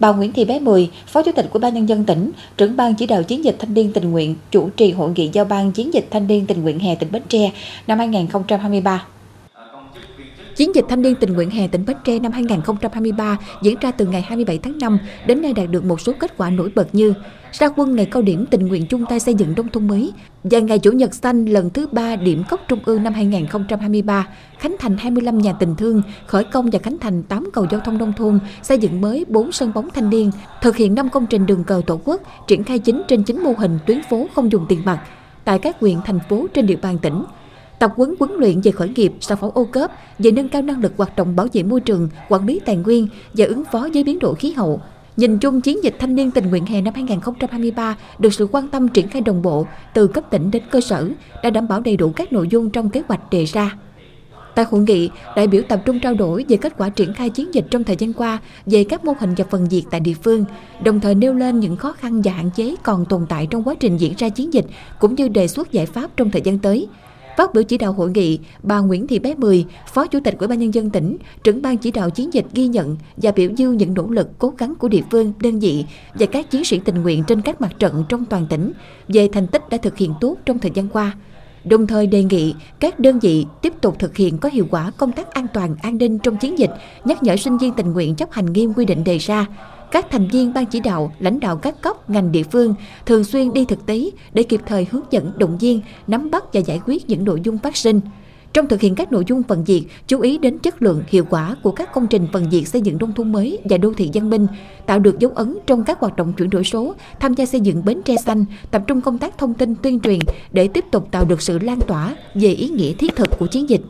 Bà 0.00 0.12
Nguyễn 0.12 0.32
Thị 0.32 0.44
Bé 0.44 0.58
Mười, 0.58 0.90
Phó 1.06 1.22
Chủ 1.22 1.32
tịch 1.32 1.46
của 1.52 1.58
ban 1.58 1.74
nhân 1.74 1.88
dân 1.88 2.04
tỉnh, 2.04 2.30
trưởng 2.56 2.76
ban 2.76 2.94
chỉ 2.94 3.06
đạo 3.06 3.22
chiến 3.22 3.44
dịch 3.44 3.56
thanh 3.58 3.74
niên 3.74 3.92
tình 3.92 4.10
nguyện, 4.10 4.34
chủ 4.50 4.68
trì 4.76 4.92
hội 4.92 5.10
nghị 5.16 5.30
giao 5.32 5.44
ban 5.44 5.72
chiến 5.72 5.94
dịch 5.94 6.08
thanh 6.10 6.26
niên 6.26 6.46
tình 6.46 6.62
nguyện 6.62 6.78
hè 6.78 6.94
tỉnh 6.94 7.12
Bến 7.12 7.22
Tre 7.28 7.50
năm 7.86 7.98
2023. 7.98 9.04
Chiến 10.56 10.74
dịch 10.74 10.84
thanh 10.88 11.02
niên 11.02 11.14
tình 11.14 11.32
nguyện 11.32 11.50
hè 11.50 11.68
tỉnh 11.68 11.84
Bến 11.86 11.96
Tre 12.04 12.18
năm 12.18 12.32
2023 12.32 13.38
diễn 13.62 13.76
ra 13.80 13.90
từ 13.90 14.06
ngày 14.06 14.22
27 14.22 14.58
tháng 14.58 14.78
5 14.78 14.98
đến 15.26 15.42
nay 15.42 15.52
đạt 15.52 15.70
được 15.70 15.84
một 15.84 16.00
số 16.00 16.12
kết 16.18 16.36
quả 16.36 16.50
nổi 16.50 16.72
bật 16.74 16.94
như 16.94 17.14
ra 17.52 17.68
quân 17.76 17.96
ngày 17.96 18.06
cao 18.06 18.22
điểm 18.22 18.46
tình 18.50 18.66
nguyện 18.66 18.86
chung 18.86 19.04
tay 19.08 19.20
xây 19.20 19.34
dựng 19.34 19.54
nông 19.56 19.68
thôn 19.68 19.86
mới 19.86 20.12
và 20.44 20.58
ngày 20.58 20.78
Chủ 20.78 20.92
nhật 20.92 21.14
xanh 21.14 21.44
lần 21.44 21.70
thứ 21.70 21.86
ba 21.92 22.16
điểm 22.16 22.42
cốc 22.50 22.60
trung 22.68 22.78
ương 22.84 23.02
năm 23.02 23.12
2023, 23.12 24.28
khánh 24.58 24.76
thành 24.78 24.96
25 24.96 25.38
nhà 25.38 25.52
tình 25.52 25.76
thương, 25.76 26.02
khởi 26.26 26.44
công 26.44 26.70
và 26.70 26.78
khánh 26.78 26.98
thành 26.98 27.22
8 27.22 27.50
cầu 27.52 27.66
giao 27.70 27.80
thông 27.80 27.98
nông 27.98 28.12
thôn, 28.12 28.38
xây 28.62 28.78
dựng 28.78 29.00
mới 29.00 29.24
4 29.28 29.52
sân 29.52 29.72
bóng 29.74 29.88
thanh 29.94 30.10
niên, 30.10 30.30
thực 30.62 30.76
hiện 30.76 30.94
5 30.94 31.08
công 31.08 31.26
trình 31.26 31.46
đường 31.46 31.64
cờ 31.64 31.82
tổ 31.86 32.00
quốc, 32.04 32.20
triển 32.46 32.64
khai 32.64 32.78
9 32.78 33.02
trên 33.08 33.22
9 33.22 33.42
mô 33.42 33.52
hình 33.58 33.78
tuyến 33.86 34.00
phố 34.10 34.26
không 34.34 34.52
dùng 34.52 34.66
tiền 34.68 34.80
mặt 34.84 35.00
tại 35.44 35.58
các 35.58 35.80
huyện 35.80 35.96
thành 36.04 36.18
phố 36.28 36.46
trên 36.54 36.66
địa 36.66 36.76
bàn 36.76 36.98
tỉnh 36.98 37.24
tập 37.80 37.92
huấn 37.96 38.14
huấn 38.18 38.32
luyện 38.38 38.60
về 38.60 38.70
khởi 38.70 38.88
nghiệp, 38.88 39.12
sau 39.20 39.36
phẫu 39.36 39.50
ô 39.50 39.64
cớp, 39.64 39.90
về 40.18 40.30
nâng 40.30 40.48
cao 40.48 40.62
năng 40.62 40.80
lực 40.80 40.92
hoạt 40.96 41.16
động 41.16 41.36
bảo 41.36 41.46
vệ 41.52 41.62
môi 41.62 41.80
trường, 41.80 42.08
quản 42.28 42.46
lý 42.46 42.60
tài 42.66 42.76
nguyên 42.76 43.08
và 43.34 43.46
ứng 43.46 43.64
phó 43.72 43.88
với 43.94 44.04
biến 44.04 44.18
đổi 44.18 44.34
khí 44.34 44.52
hậu. 44.52 44.80
Nhìn 45.16 45.38
chung, 45.38 45.60
chiến 45.60 45.84
dịch 45.84 45.96
thanh 45.98 46.14
niên 46.14 46.30
tình 46.30 46.50
nguyện 46.50 46.66
hè 46.66 46.80
năm 46.80 46.94
2023 46.94 47.96
được 48.18 48.34
sự 48.34 48.48
quan 48.52 48.68
tâm 48.68 48.88
triển 48.88 49.08
khai 49.08 49.22
đồng 49.22 49.42
bộ 49.42 49.66
từ 49.94 50.06
cấp 50.06 50.24
tỉnh 50.30 50.50
đến 50.50 50.62
cơ 50.70 50.80
sở, 50.80 51.08
đã 51.42 51.50
đảm 51.50 51.68
bảo 51.68 51.80
đầy 51.80 51.96
đủ 51.96 52.12
các 52.16 52.32
nội 52.32 52.48
dung 52.50 52.70
trong 52.70 52.90
kế 52.90 53.02
hoạch 53.08 53.30
đề 53.30 53.44
ra. 53.44 53.76
Tại 54.54 54.64
hội 54.70 54.80
nghị, 54.80 55.10
đại 55.36 55.46
biểu 55.46 55.62
tập 55.68 55.82
trung 55.84 56.00
trao 56.00 56.14
đổi 56.14 56.44
về 56.48 56.56
kết 56.56 56.72
quả 56.78 56.88
triển 56.88 57.14
khai 57.14 57.30
chiến 57.30 57.54
dịch 57.54 57.66
trong 57.70 57.84
thời 57.84 57.96
gian 57.96 58.12
qua 58.12 58.38
về 58.66 58.84
các 58.84 59.04
mô 59.04 59.12
hình 59.18 59.34
và 59.36 59.44
phần 59.50 59.68
việc 59.68 59.82
tại 59.90 60.00
địa 60.00 60.14
phương, 60.22 60.44
đồng 60.84 61.00
thời 61.00 61.14
nêu 61.14 61.34
lên 61.34 61.60
những 61.60 61.76
khó 61.76 61.92
khăn 61.92 62.22
và 62.22 62.32
hạn 62.32 62.50
chế 62.56 62.74
còn 62.82 63.04
tồn 63.04 63.26
tại 63.28 63.46
trong 63.50 63.64
quá 63.64 63.74
trình 63.80 63.96
diễn 63.96 64.14
ra 64.18 64.28
chiến 64.28 64.52
dịch, 64.52 64.66
cũng 64.98 65.14
như 65.14 65.28
đề 65.28 65.48
xuất 65.48 65.72
giải 65.72 65.86
pháp 65.86 66.10
trong 66.16 66.30
thời 66.30 66.42
gian 66.42 66.58
tới. 66.58 66.88
Phát 67.40 67.54
biểu 67.54 67.62
chỉ 67.62 67.78
đạo 67.78 67.92
hội 67.92 68.10
nghị, 68.10 68.38
bà 68.62 68.78
Nguyễn 68.78 69.06
Thị 69.06 69.18
Bé 69.18 69.34
Mười, 69.34 69.64
Phó 69.86 70.06
Chủ 70.06 70.20
tịch 70.24 70.38
Ủy 70.38 70.48
ban 70.48 70.58
nhân 70.58 70.74
dân 70.74 70.90
tỉnh, 70.90 71.16
trưởng 71.44 71.62
ban 71.62 71.76
chỉ 71.76 71.90
đạo 71.90 72.10
chiến 72.10 72.34
dịch 72.34 72.46
ghi 72.54 72.66
nhận 72.66 72.96
và 73.16 73.32
biểu 73.32 73.50
dương 73.56 73.76
những 73.76 73.94
nỗ 73.94 74.02
lực 74.02 74.28
cố 74.38 74.52
gắng 74.58 74.74
của 74.74 74.88
địa 74.88 75.02
phương, 75.10 75.32
đơn 75.42 75.60
vị 75.60 75.84
và 76.14 76.26
các 76.26 76.50
chiến 76.50 76.64
sĩ 76.64 76.80
tình 76.84 77.02
nguyện 77.02 77.24
trên 77.26 77.42
các 77.42 77.60
mặt 77.60 77.72
trận 77.78 78.04
trong 78.08 78.24
toàn 78.24 78.46
tỉnh 78.46 78.72
về 79.08 79.28
thành 79.32 79.46
tích 79.46 79.68
đã 79.70 79.76
thực 79.76 79.96
hiện 79.96 80.14
tốt 80.20 80.36
trong 80.46 80.58
thời 80.58 80.70
gian 80.74 80.88
qua. 80.88 81.16
Đồng 81.64 81.86
thời 81.86 82.06
đề 82.06 82.22
nghị 82.22 82.54
các 82.80 83.00
đơn 83.00 83.18
vị 83.18 83.46
tiếp 83.62 83.72
tục 83.80 83.98
thực 83.98 84.16
hiện 84.16 84.38
có 84.38 84.48
hiệu 84.48 84.66
quả 84.70 84.92
công 84.96 85.12
tác 85.12 85.30
an 85.30 85.46
toàn 85.54 85.76
an 85.82 85.98
ninh 85.98 86.18
trong 86.18 86.36
chiến 86.36 86.58
dịch, 86.58 86.70
nhắc 87.04 87.22
nhở 87.22 87.36
sinh 87.36 87.58
viên 87.58 87.72
tình 87.72 87.92
nguyện 87.92 88.14
chấp 88.14 88.32
hành 88.32 88.52
nghiêm 88.52 88.72
quy 88.74 88.84
định 88.84 89.04
đề 89.04 89.18
ra, 89.18 89.46
các 89.90 90.06
thành 90.10 90.28
viên 90.28 90.52
ban 90.52 90.66
chỉ 90.66 90.80
đạo, 90.80 91.12
lãnh 91.18 91.40
đạo 91.40 91.56
các 91.56 91.82
cấp, 91.82 92.10
ngành 92.10 92.32
địa 92.32 92.42
phương 92.42 92.74
thường 93.06 93.24
xuyên 93.24 93.52
đi 93.52 93.64
thực 93.64 93.86
tế 93.86 94.10
để 94.32 94.42
kịp 94.42 94.60
thời 94.66 94.86
hướng 94.90 95.04
dẫn, 95.10 95.32
động 95.36 95.58
viên, 95.58 95.80
nắm 96.06 96.30
bắt 96.30 96.44
và 96.52 96.60
giải 96.60 96.80
quyết 96.86 97.08
những 97.08 97.24
nội 97.24 97.40
dung 97.44 97.58
phát 97.58 97.76
sinh. 97.76 98.00
Trong 98.52 98.68
thực 98.68 98.80
hiện 98.80 98.94
các 98.94 99.12
nội 99.12 99.24
dung 99.26 99.42
phần 99.42 99.64
diệt, 99.66 99.82
chú 100.06 100.20
ý 100.20 100.38
đến 100.38 100.58
chất 100.58 100.82
lượng, 100.82 101.02
hiệu 101.08 101.24
quả 101.30 101.56
của 101.62 101.70
các 101.70 101.92
công 101.92 102.06
trình 102.06 102.26
phần 102.32 102.50
diệt 102.50 102.68
xây 102.68 102.80
dựng 102.80 102.98
nông 102.98 103.12
thôn 103.12 103.32
mới 103.32 103.58
và 103.64 103.76
đô 103.76 103.92
thị 103.96 104.10
văn 104.14 104.30
minh, 104.30 104.46
tạo 104.86 104.98
được 104.98 105.18
dấu 105.18 105.30
ấn 105.34 105.58
trong 105.66 105.84
các 105.84 106.00
hoạt 106.00 106.16
động 106.16 106.32
chuyển 106.32 106.50
đổi 106.50 106.64
số, 106.64 106.94
tham 107.20 107.34
gia 107.34 107.46
xây 107.46 107.60
dựng 107.60 107.84
bến 107.84 108.02
tre 108.04 108.16
xanh, 108.16 108.44
tập 108.70 108.82
trung 108.86 109.00
công 109.00 109.18
tác 109.18 109.38
thông 109.38 109.54
tin 109.54 109.74
tuyên 109.74 110.00
truyền 110.00 110.18
để 110.52 110.68
tiếp 110.68 110.84
tục 110.90 111.08
tạo 111.10 111.24
được 111.24 111.42
sự 111.42 111.58
lan 111.58 111.80
tỏa 111.86 112.16
về 112.34 112.48
ý 112.48 112.68
nghĩa 112.68 112.92
thiết 112.92 113.16
thực 113.16 113.38
của 113.38 113.46
chiến 113.46 113.68
dịch. 113.68 113.80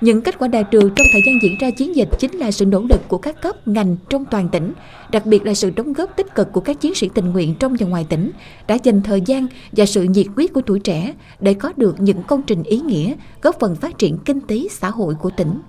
Những 0.00 0.22
kết 0.22 0.38
quả 0.38 0.48
đạt 0.48 0.70
được 0.70 0.92
trong 0.96 1.06
thời 1.12 1.22
gian 1.26 1.38
diễn 1.42 1.56
ra 1.60 1.70
chiến 1.70 1.96
dịch 1.96 2.08
chính 2.18 2.32
là 2.32 2.50
sự 2.50 2.66
nỗ 2.66 2.80
lực 2.80 3.08
của 3.08 3.18
các 3.18 3.42
cấp, 3.42 3.68
ngành 3.68 3.96
trong 4.08 4.24
toàn 4.24 4.48
tỉnh, 4.48 4.72
đặc 5.10 5.26
biệt 5.26 5.46
là 5.46 5.54
sự 5.54 5.70
đóng 5.70 5.92
góp 5.92 6.16
tích 6.16 6.34
cực 6.34 6.52
của 6.52 6.60
các 6.60 6.80
chiến 6.80 6.94
sĩ 6.94 7.10
tình 7.14 7.32
nguyện 7.32 7.54
trong 7.58 7.76
và 7.78 7.86
ngoài 7.86 8.06
tỉnh, 8.08 8.30
đã 8.66 8.78
dành 8.82 9.02
thời 9.02 9.20
gian 9.20 9.46
và 9.72 9.86
sự 9.86 10.02
nhiệt 10.02 10.26
huyết 10.36 10.52
của 10.52 10.60
tuổi 10.66 10.80
trẻ 10.80 11.14
để 11.40 11.54
có 11.54 11.72
được 11.76 12.00
những 12.00 12.22
công 12.22 12.42
trình 12.42 12.62
ý 12.62 12.80
nghĩa, 12.80 13.14
góp 13.42 13.60
phần 13.60 13.76
phát 13.76 13.98
triển 13.98 14.18
kinh 14.24 14.40
tế 14.40 14.66
xã 14.70 14.90
hội 14.90 15.14
của 15.14 15.30
tỉnh. 15.30 15.60